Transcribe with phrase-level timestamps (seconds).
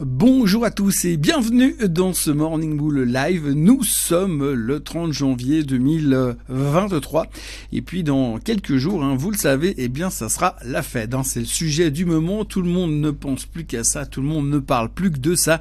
[0.00, 3.48] Bonjour à tous et bienvenue dans ce Morning Bull Live.
[3.48, 7.26] Nous sommes le 30 janvier 2023
[7.72, 11.14] et puis dans quelques jours, hein, vous le savez, eh bien ça sera la Fed.
[11.14, 11.24] Hein.
[11.24, 12.44] C'est le sujet du moment.
[12.44, 15.18] Tout le monde ne pense plus qu'à ça, tout le monde ne parle plus que
[15.18, 15.60] de ça.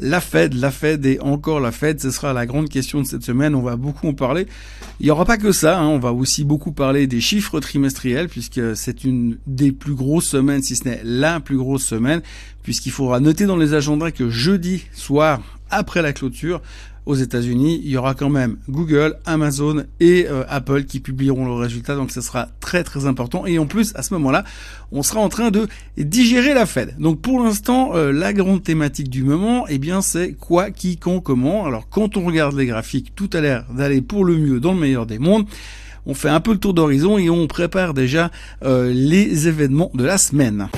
[0.00, 3.24] La Fed, la Fed et encore la Fed, ce sera la grande question de cette
[3.24, 3.54] semaine.
[3.54, 4.46] On va beaucoup en parler.
[5.00, 5.78] Il n'y aura pas que ça.
[5.78, 5.86] Hein.
[5.86, 10.62] On va aussi beaucoup parler des chiffres trimestriels puisque c'est une des plus grosses semaines,
[10.62, 12.20] si ce n'est la plus grosse semaine,
[12.62, 16.60] puisqu'il faudra noter dans les agendas que jeudi soir, après la clôture,
[17.06, 21.58] aux États-Unis, il y aura quand même Google, Amazon et euh, Apple qui publieront leurs
[21.58, 21.94] résultats.
[21.94, 23.46] Donc ce sera très très important.
[23.46, 24.44] Et en plus, à ce moment-là,
[24.90, 26.96] on sera en train de digérer la Fed.
[26.98, 31.20] Donc pour l'instant, euh, la grande thématique du moment, eh bien c'est quoi, qui, quand,
[31.20, 31.64] comment.
[31.64, 34.80] Alors quand on regarde les graphiques, tout a l'air d'aller pour le mieux dans le
[34.80, 35.46] meilleur des mondes
[36.08, 38.30] on fait un peu le tour d'horizon et on prépare déjà
[38.64, 40.68] euh, les événements de la semaine.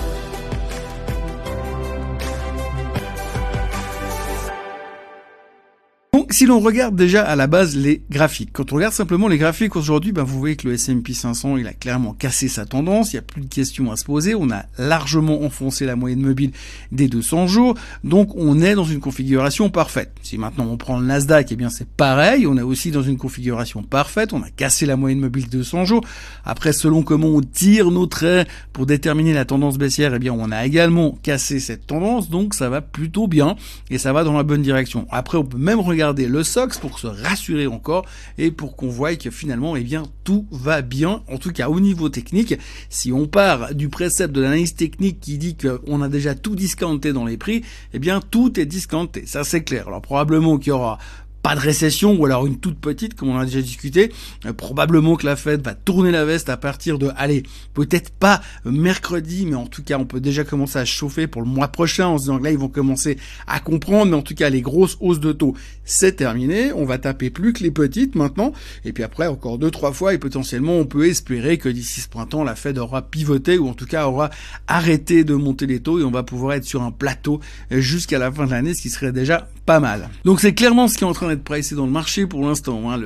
[6.38, 9.74] Si l'on regarde déjà à la base les graphiques, quand on regarde simplement les graphiques
[9.74, 13.16] aujourd'hui, ben vous voyez que le S&P 500 il a clairement cassé sa tendance, il
[13.16, 16.52] n'y a plus de questions à se poser, on a largement enfoncé la moyenne mobile
[16.92, 20.12] des 200 jours, donc on est dans une configuration parfaite.
[20.22, 23.18] Si maintenant on prend le Nasdaq, eh bien c'est pareil, on est aussi dans une
[23.18, 26.04] configuration parfaite, on a cassé la moyenne mobile de 200 jours.
[26.44, 30.52] Après, selon comment on tire nos traits pour déterminer la tendance baissière, eh bien on
[30.52, 33.56] a également cassé cette tendance, donc ça va plutôt bien
[33.90, 35.08] et ça va dans la bonne direction.
[35.10, 38.04] Après, on peut même regarder le SOX pour se rassurer encore
[38.36, 41.22] et pour qu'on voie que finalement, eh bien, tout va bien.
[41.28, 42.54] En tout cas, au niveau technique,
[42.88, 47.12] si on part du précepte de l'analyse technique qui dit qu'on a déjà tout discounté
[47.12, 49.26] dans les prix, eh bien, tout est discounté.
[49.26, 49.88] Ça, c'est clair.
[49.88, 50.98] Alors, probablement qu'il y aura
[51.42, 54.12] pas de récession ou alors une toute petite comme on a déjà discuté.
[54.46, 57.42] Euh, probablement que la Fed va tourner la veste à partir de, allez,
[57.74, 61.48] peut-être pas mercredi, mais en tout cas on peut déjà commencer à chauffer pour le
[61.48, 64.34] mois prochain en se disant que là ils vont commencer à comprendre, mais en tout
[64.34, 66.72] cas les grosses hausses de taux c'est terminé.
[66.72, 68.52] On va taper plus que les petites maintenant.
[68.84, 72.08] Et puis après encore deux trois fois et potentiellement on peut espérer que d'ici ce
[72.08, 74.30] printemps la Fed aura pivoté ou en tout cas aura
[74.66, 77.40] arrêté de monter les taux et on va pouvoir être sur un plateau
[77.70, 80.08] jusqu'à la fin de l'année, ce qui serait déjà pas mal.
[80.24, 82.90] Donc c'est clairement ce qui est en train d'être pricé dans le marché pour l'instant.
[82.90, 83.00] Hein.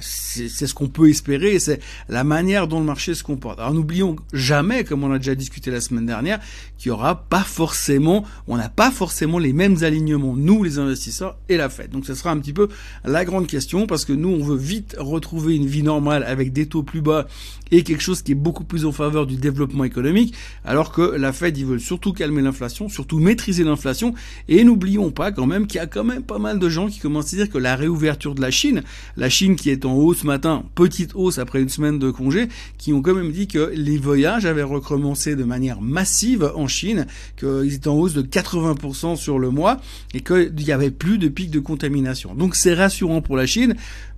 [0.00, 3.58] c'est ce qu'on peut espérer c'est la manière dont le marché se comporte.
[3.58, 6.40] Alors n'oublions jamais, comme on a déjà discuté la semaine dernière,
[6.78, 11.36] qu'il y aura pas forcément, on n'a pas forcément les mêmes alignements, nous les investisseurs
[11.48, 11.90] et la Fed.
[11.90, 12.68] Donc ce sera un petit peu
[13.04, 16.66] la grande question parce que nous on veut vite retrouver une vie normale avec des
[16.66, 17.26] taux plus bas
[17.70, 21.32] et quelque chose qui est beaucoup plus en faveur du développement économique, alors que la
[21.32, 24.14] Fed ils veulent surtout calmer l'inflation, surtout maîtriser l'inflation
[24.48, 27.00] et n'oublions pas quand même qu'il y a quand même pas mal de gens qui
[27.00, 28.82] commencent à dire que la réouverture de la Chine,
[29.16, 32.48] la Chine qui est en hausse ce matin, petite hausse après une semaine de congé,
[32.78, 37.06] qui ont quand même dit que les voyages avaient recommencé de manière massive en Chine,
[37.36, 39.80] qu'ils étaient en hausse de 80% sur le mois
[40.14, 42.34] et qu'il n'y avait plus de pic de contamination.
[42.34, 43.74] Donc c'est rassurant pour la Chine,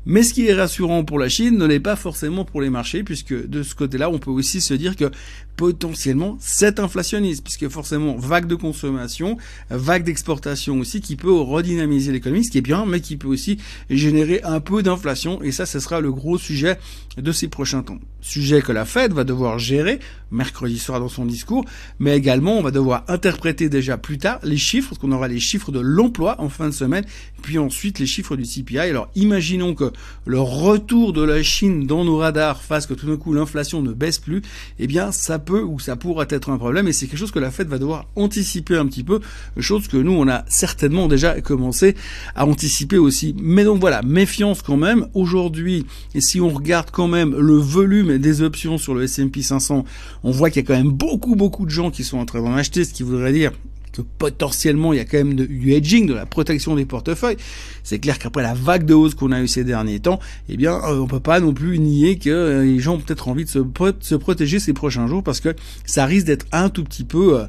[0.06, 3.02] mais ce qui est rassurant pour la Chine ne l'est pas forcément pour les marchés,
[3.02, 5.10] puisque de ce côté-là, on peut aussi se dire que
[5.58, 9.36] potentiellement c'est inflationniste, puisque forcément vague de consommation,
[9.68, 13.58] vague d'exportation aussi, qui peut redynamiser l'économie, ce qui est bien, mais qui peut aussi
[13.90, 16.78] générer un peu d'inflation, et ça, ce sera le gros sujet
[17.18, 17.98] de ces prochains temps.
[18.20, 19.98] Sujet que la Fed va devoir gérer
[20.30, 21.64] mercredi soir dans son discours,
[21.98, 25.40] mais également on va devoir interpréter déjà plus tard les chiffres, parce qu'on aura les
[25.40, 27.04] chiffres de l'emploi en fin de semaine,
[27.42, 28.78] puis ensuite les chiffres du CPI.
[28.78, 29.90] Alors imaginons que
[30.26, 33.92] le retour de la Chine dans nos radars fasse que tout d'un coup l'inflation ne
[33.92, 34.42] baisse plus,
[34.78, 37.50] eh bien ça ou ça pourra être un problème et c'est quelque chose que la
[37.50, 39.20] Fed va devoir anticiper un petit peu,
[39.58, 41.94] chose que nous on a certainement déjà commencé
[42.34, 43.34] à anticiper aussi.
[43.40, 45.06] Mais donc voilà, méfiance quand même.
[45.14, 45.86] Aujourd'hui,
[46.18, 49.84] si on regarde quand même le volume des options sur le S&P 500,
[50.24, 52.40] on voit qu'il y a quand même beaucoup beaucoup de gens qui sont en train
[52.40, 53.52] d'en acheter, ce qui voudrait dire
[53.92, 57.36] que potentiellement il y a quand même du hedging, de la protection des portefeuilles.
[57.82, 60.74] C'est clair qu'après la vague de hausse qu'on a eu ces derniers temps, eh bien
[60.74, 63.50] euh, on peut pas non plus nier que euh, les gens ont peut-être envie de
[63.50, 63.60] se,
[64.00, 65.54] se, protéger ces prochains jours parce que
[65.84, 67.44] ça risque d'être un tout petit peu euh,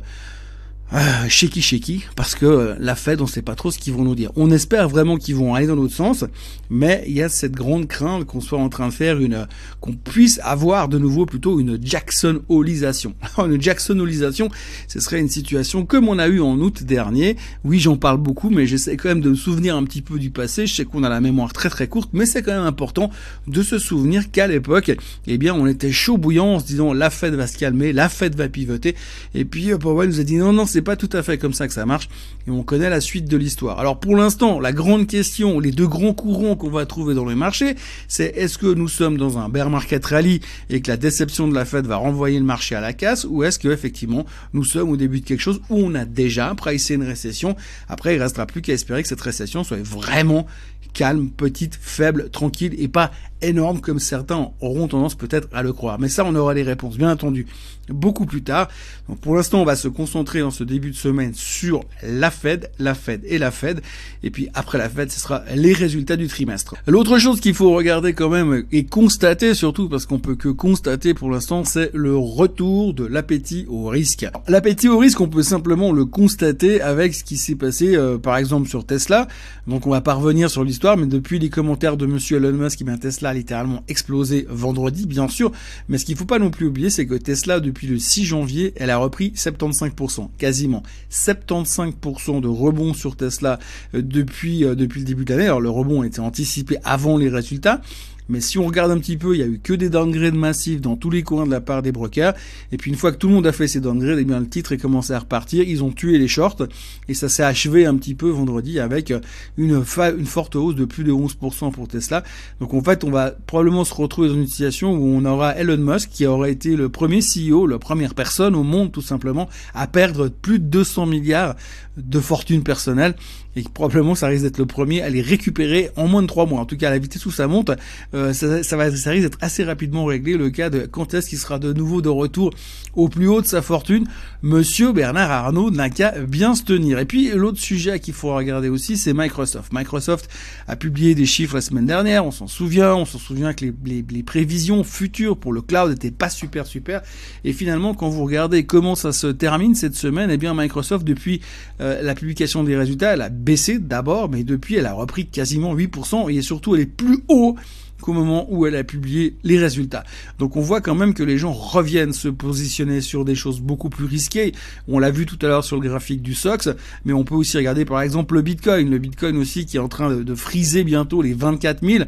[0.92, 4.16] euh, shaky shaky parce que la Fed on sait pas trop ce qu'ils vont nous
[4.16, 4.32] dire.
[4.36, 6.26] On espère vraiment qu'ils vont aller dans l'autre sens,
[6.70, 9.48] mais il y a cette grande crainte qu'on soit en train de faire une
[9.82, 13.14] qu'on puisse avoir de nouveau plutôt une Jackson Holisation.
[13.38, 14.50] une Jackson Holisation,
[14.88, 17.36] ce serait une situation comme on a eu en août dernier.
[17.64, 20.32] Oui, j'en parle beaucoup mais j'essaie quand même de me souvenir un petit peu du
[20.32, 20.66] passé.
[20.66, 23.12] Je sais qu'on a la mémoire très très courte, mais c'est quand même important
[23.48, 24.92] de se souvenir qu'à l'époque,
[25.28, 28.10] eh bien, on était chaud bouillant en se disant la Fed va se calmer, la
[28.10, 28.96] Fed va pivoter
[29.36, 31.38] et puis euh, Powell nous a dit non non, c'est c'est pas tout à fait
[31.38, 32.08] comme ça que ça marche
[32.48, 33.80] et on connaît la suite de l'histoire.
[33.80, 37.36] Alors pour l'instant, la grande question, les deux grands courants qu'on va trouver dans les
[37.36, 37.76] marchés,
[38.08, 40.40] c'est est-ce que nous sommes dans un bear market rally
[40.70, 43.44] et que la déception de la Fed va renvoyer le marché à la casse ou
[43.44, 46.94] est-ce que effectivement nous sommes au début de quelque chose où on a déjà pricé
[46.94, 47.58] une récession.
[47.90, 50.48] Après, il restera plus qu'à espérer que cette récession soit vraiment
[50.94, 56.00] calme, petite, faible, tranquille et pas énorme comme certains auront tendance peut-être à le croire.
[56.00, 57.48] Mais ça, on aura les réponses, bien entendu,
[57.88, 58.68] beaucoup plus tard.
[59.08, 62.70] Donc pour l'instant, on va se concentrer dans ce début de semaine sur la Fed,
[62.80, 63.82] la Fed et la Fed.
[64.24, 66.76] Et puis après la Fed, ce sera les résultats du trimestre.
[66.86, 71.14] L'autre chose qu'il faut regarder quand même et constater surtout, parce qu'on peut que constater
[71.14, 74.26] pour l'instant, c'est le retour de l'appétit au risque.
[74.48, 78.38] L'appétit au risque, on peut simplement le constater avec ce qui s'est passé, euh, par
[78.38, 79.28] exemple, sur Tesla.
[79.68, 82.78] Donc on va pas revenir sur l'histoire, mais depuis les commentaires de Monsieur Elon Musk,
[82.78, 85.52] qui eh bien Tesla littéralement explosé vendredi, bien sûr.
[85.88, 88.74] Mais ce qu'il faut pas non plus oublier, c'est que Tesla, depuis le 6 janvier,
[88.78, 93.60] elle a repris 75%, quasiment 75% de rebond sur Tesla
[93.94, 95.46] euh, depuis, euh, depuis le début de l'année.
[95.46, 97.82] Alors le rebond était anticipé avant les résultats,
[98.30, 100.82] mais si on regarde un petit peu, il y a eu que des downgrades massifs
[100.82, 102.34] dans tous les coins de la part des brokers.
[102.72, 104.48] Et puis une fois que tout le monde a fait ses downgrades, eh bien le
[104.48, 105.68] titre est commencé à repartir.
[105.68, 106.68] Ils ont tué les shorts
[107.08, 109.12] et ça s'est achevé un petit peu vendredi avec
[109.58, 109.84] une,
[110.18, 112.24] une forte hausse de plus de 11% pour Tesla.
[112.60, 115.78] Donc en fait, on va probablement se retrouver dans une situation où on aura Elon
[115.78, 119.88] Musk qui aura été le premier CEO, la première personne au monde tout simplement à
[119.88, 121.56] perdre plus de 200 milliards
[122.04, 123.16] de fortune personnelle
[123.56, 126.62] et probablement ça risque d'être le premier à les récupérer en moins de trois mois.
[126.62, 127.72] En tout cas, à la vitesse où ça monte,
[128.14, 130.38] euh, ça, ça, va, ça risque d'être assez rapidement réglé.
[130.38, 132.54] Le cas de quand est-ce qu'il sera de nouveau de retour
[132.96, 134.06] au plus haut de sa fortune,
[134.42, 137.00] Monsieur Bernard Arnault n'a qu'à bien se tenir.
[137.00, 139.72] Et puis l'autre sujet qu'il faut regarder aussi, c'est Microsoft.
[139.74, 140.30] Microsoft
[140.68, 142.26] a publié des chiffres la semaine dernière.
[142.26, 145.90] On s'en souvient, on s'en souvient que les, les, les prévisions futures pour le cloud
[145.90, 147.02] n'étaient pas super super.
[147.44, 151.42] Et finalement, quand vous regardez comment ça se termine cette semaine, eh bien Microsoft depuis
[151.82, 155.76] euh, la publication des résultats, elle a baissé d'abord, mais depuis elle a repris quasiment
[155.76, 157.56] 8% et surtout elle est plus haut
[158.00, 160.04] qu'au moment où elle a publié les résultats.
[160.38, 163.90] Donc on voit quand même que les gens reviennent se positionner sur des choses beaucoup
[163.90, 164.54] plus risquées.
[164.88, 166.70] On l'a vu tout à l'heure sur le graphique du SOX,
[167.06, 168.90] mais on peut aussi regarder par exemple le Bitcoin.
[168.90, 172.06] Le Bitcoin aussi qui est en train de, friser bientôt les 24 000.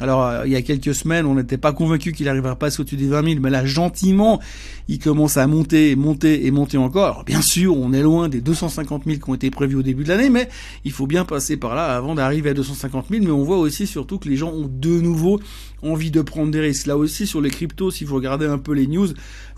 [0.00, 2.96] Alors, euh, il y a quelques semaines, on n'était pas convaincu qu'il arriverait passer au-dessus
[2.96, 4.40] des 20 000, mais là, gentiment,
[4.88, 7.24] il commence à monter, monter et monter encore.
[7.24, 10.08] Bien sûr, on est loin des 250 000 qui ont été prévus au début de
[10.08, 10.48] l'année, mais
[10.84, 13.24] il faut bien passer par là avant d'arriver à 250 000.
[13.24, 15.33] Mais on voit aussi surtout que les gens ont de nouveau
[15.82, 16.86] envie de prendre des risques.
[16.86, 19.08] Là aussi, sur les cryptos, si vous regardez un peu les news,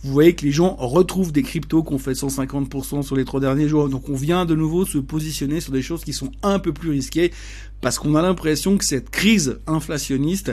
[0.03, 3.69] vous voyez que les gens retrouvent des cryptos qu'on fait 150% sur les trois derniers
[3.69, 3.89] jours.
[3.89, 6.91] Donc, on vient de nouveau se positionner sur des choses qui sont un peu plus
[6.91, 7.33] risquées
[7.81, 10.53] parce qu'on a l'impression que cette crise inflationniste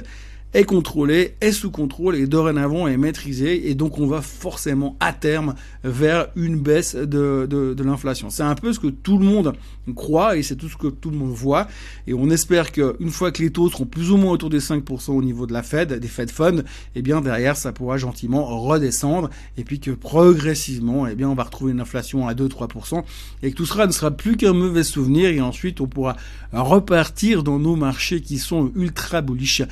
[0.53, 5.13] est contrôlée, est sous contrôle et dorénavant est maîtrisée et donc on va forcément à
[5.13, 8.29] terme vers une baisse de, de, de l'inflation.
[8.29, 9.53] C'est un peu ce que tout le monde
[9.95, 11.67] croit et c'est tout ce que tout le monde voit.
[12.07, 15.11] Et on espère qu'une fois que les taux seront plus ou moins autour des 5%
[15.11, 16.63] au niveau de la Fed, des Fed Funds,
[16.95, 19.29] eh bien derrière ça pourra gentiment redescendre.
[19.57, 23.03] Et puis que progressivement eh bien on va retrouver une inflation à 2-3%
[23.41, 25.29] et que tout cela ne sera plus qu'un mauvais souvenir.
[25.29, 26.15] Et ensuite on pourra
[26.51, 29.63] repartir dans nos marchés qui sont ultra bullish.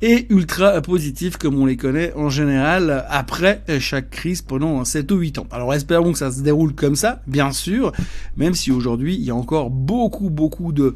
[0.00, 5.16] Et ultra positifs comme on les connaît en général après chaque crise pendant 7 ou
[5.16, 5.46] 8 ans.
[5.50, 7.92] Alors espérons que ça se déroule comme ça, bien sûr,
[8.36, 10.94] même si aujourd'hui il y a encore beaucoup beaucoup de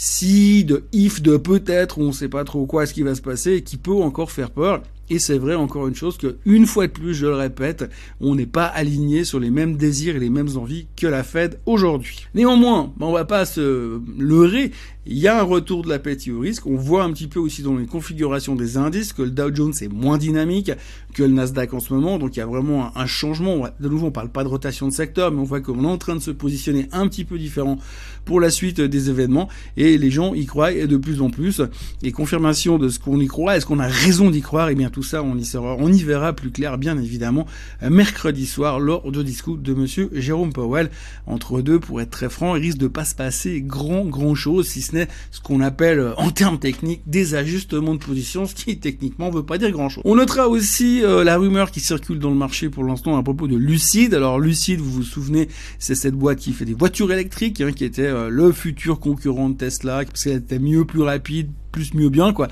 [0.00, 3.20] si, de if, de peut-être, on ne sait pas trop quoi ce qui va se
[3.20, 4.80] passer, et qui peut encore faire peur.
[5.10, 8.36] Et c'est vrai encore une chose que, une fois de plus, je le répète, on
[8.36, 12.26] n'est pas aligné sur les mêmes désirs et les mêmes envies que la Fed aujourd'hui.
[12.34, 14.70] Néanmoins, on va pas se leurrer,
[15.10, 16.66] il y a un retour de l'appétit au risque.
[16.66, 19.72] On voit un petit peu aussi dans les configurations des indices que le Dow Jones
[19.80, 20.70] est moins dynamique
[21.14, 22.18] que le Nasdaq en ce moment.
[22.18, 23.68] Donc il y a vraiment un, changement.
[23.80, 25.96] De nouveau, on parle pas de rotation de secteur, mais on voit qu'on est en
[25.96, 27.78] train de se positionner un petit peu différent
[28.26, 29.48] pour la suite des événements.
[29.78, 31.62] Et les gens y croient de plus en plus.
[32.02, 34.68] Et confirmation de ce qu'on y croit, est-ce qu'on a raison d'y croire?
[34.68, 37.46] Eh bien tout ça, on y sera, on y verra plus clair, bien évidemment,
[37.80, 40.90] mercredi soir lors du discours de Monsieur Jérôme Powell.
[41.26, 44.68] Entre deux, pour être très franc, il risque de pas se passer grand grand chose,
[44.68, 44.97] si ce n'est
[45.30, 49.44] ce qu'on appelle euh, en termes techniques des ajustements de position, ce qui techniquement veut
[49.44, 50.02] pas dire grand chose.
[50.04, 53.46] On notera aussi euh, la rumeur qui circule dans le marché pour l'instant à propos
[53.46, 54.14] de Lucid.
[54.14, 57.84] Alors Lucid, vous vous souvenez, c'est cette boîte qui fait des voitures électriques, hein, qui
[57.84, 62.08] était euh, le futur concurrent de Tesla, parce qu'elle était mieux, plus rapide, plus, mieux,
[62.08, 62.48] bien, quoi.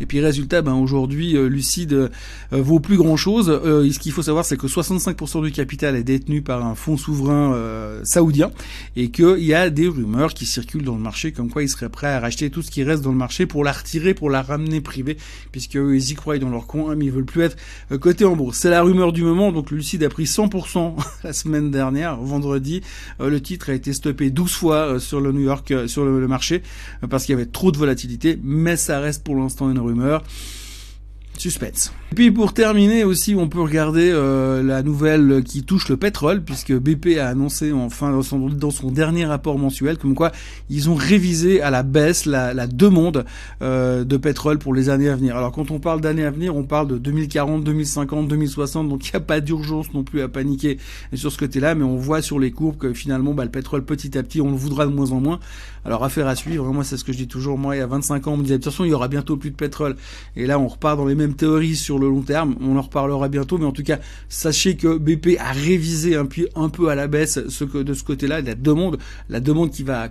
[0.00, 2.08] Et puis résultat, ben aujourd'hui, euh, Lucide euh,
[2.50, 3.46] vaut plus grand chose.
[3.46, 7.54] ce qu'il faut savoir, c'est que 65% du capital est détenu par un fonds souverain
[8.04, 8.50] saoudien
[8.96, 11.88] et qu'il y a des rumeurs qui circulent dans le marché comme quoi ils seraient
[11.88, 14.42] prêts à racheter tout ce qui reste dans le marché pour la retirer, pour la
[14.42, 15.16] ramener privée,
[15.52, 17.56] puisque ils y croient dans leur coin, mais ils veulent plus être
[17.98, 18.58] cotés en bourse.
[18.58, 20.94] C'est la rumeur du moment, donc Lucide a pris 100%
[21.24, 22.82] la semaine dernière, vendredi.
[23.18, 26.62] le titre a été stoppé 12 fois sur le New York, sur le marché,
[27.08, 30.22] parce qu'il y avait trop de volatilité, mais ça reste pour l'instant une rumeur.
[31.40, 31.92] Suspense.
[32.12, 36.42] Et puis pour terminer aussi, on peut regarder euh, la nouvelle qui touche le pétrole,
[36.42, 40.32] puisque BP a annoncé enfin dans son, son dernier rapport mensuel comme quoi
[40.68, 43.24] ils ont révisé à la baisse la, la demande
[43.62, 45.36] euh, de pétrole pour les années à venir.
[45.36, 49.10] Alors quand on parle d'années à venir, on parle de 2040, 2050, 2060, donc il
[49.12, 50.76] n'y a pas d'urgence non plus à paniquer
[51.14, 54.18] sur ce côté-là, mais on voit sur les courbes que finalement bah, le pétrole petit
[54.18, 55.40] à petit on le voudra de moins en moins.
[55.86, 57.86] Alors affaire à suivre, moi c'est ce que je dis toujours, moi il y a
[57.86, 59.96] 25 ans on me disait de toute façon il y aura bientôt plus de pétrole,
[60.36, 62.56] et là on repart dans les mêmes théories sur le long terme.
[62.60, 66.68] On en reparlera bientôt, mais en tout cas, sachez que BP a révisé un, un
[66.68, 70.08] peu à la baisse ce que de ce côté-là, la demande, la demande qui va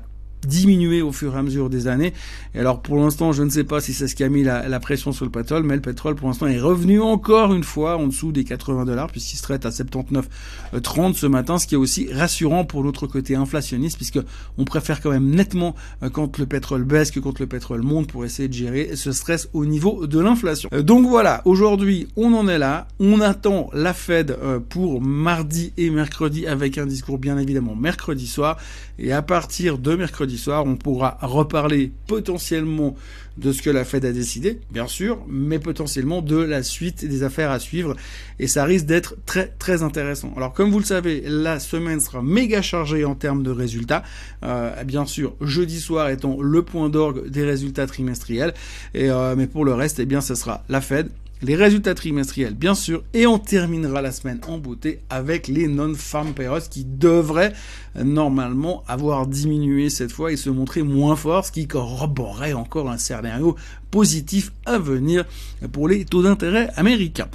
[0.48, 2.14] diminuer au fur et à mesure des années.
[2.56, 4.80] Et alors pour l'instant, je ne sais pas si c'est ce qui a mis la,
[4.80, 8.08] pression sur le pétrole, mais le pétrole pour l'instant est revenu encore une fois en
[8.08, 12.12] dessous des 80 dollars, puisqu'il se traite à 79,30 ce matin, ce qui est aussi
[12.14, 14.20] rassurant pour l'autre côté inflationniste, puisque
[14.58, 18.08] on préfère quand même nettement euh, quand le pétrole baisse que quand le pétrole monte
[18.08, 20.70] pour essayer de gérer ce stress au niveau de l'inflation.
[20.74, 25.74] Euh, donc voilà, aujourd'hui on en est là, on attend la Fed euh, pour mardi
[25.78, 28.58] et mercredi avec un discours bien évidemment mercredi soir,
[28.98, 32.96] et à partir de mercredi soir, on pourra reparler potentiellement
[33.40, 37.24] de ce que la Fed a décidé, bien sûr, mais potentiellement de la suite des
[37.24, 37.96] affaires à suivre.
[38.38, 40.34] Et ça risque d'être très très intéressant.
[40.36, 44.04] Alors comme vous le savez, la semaine sera méga chargée en termes de résultats.
[44.44, 48.54] Euh, bien sûr, jeudi soir étant le point d'orgue des résultats trimestriels.
[48.96, 51.10] Euh, mais pour le reste, eh bien, ce sera la Fed
[51.42, 56.34] les résultats trimestriels, bien sûr, et on terminera la semaine en beauté avec les non-farm
[56.34, 57.54] payrolls qui devraient
[57.96, 62.90] euh, normalement avoir diminué cette fois et se montrer moins forts, ce qui corroborerait encore
[62.90, 63.56] un scénario
[63.90, 65.26] positif à venir
[65.72, 67.30] pour les taux d'intérêt américains.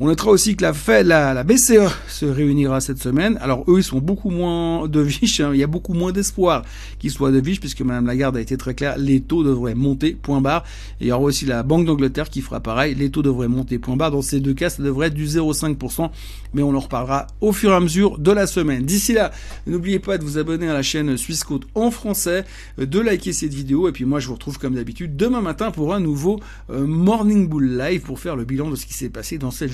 [0.00, 3.36] On notera aussi que la, Fed, la, BCE se réunira cette semaine.
[3.40, 5.04] Alors eux, ils sont beaucoup moins de.
[5.04, 5.50] Hein.
[5.52, 6.62] Il y a beaucoup moins d'espoir
[7.00, 8.96] qu'ils soient de viches puisque Madame Lagarde a été très claire.
[8.96, 10.62] Les taux devraient monter, point barre.
[11.00, 12.94] Et il y aura aussi la Banque d'Angleterre qui fera pareil.
[12.94, 14.12] Les taux devraient monter, point barre.
[14.12, 16.10] Dans ces deux cas, ça devrait être du 0,5%.
[16.54, 18.84] Mais on en reparlera au fur et à mesure de la semaine.
[18.84, 19.32] D'ici là,
[19.66, 22.44] n'oubliez pas de vous abonner à la chaîne Suisse Côte en français,
[22.78, 23.88] de liker cette vidéo.
[23.88, 26.38] Et puis moi, je vous retrouve comme d'habitude demain matin pour un nouveau
[26.70, 29.72] euh, Morning Bull Live pour faire le bilan de ce qui s'est passé dans cette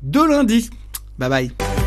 [0.00, 0.70] de lundi.
[1.18, 1.81] Bye bye.